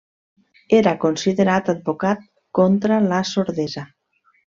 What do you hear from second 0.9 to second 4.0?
considerat advocat contra la sordesa.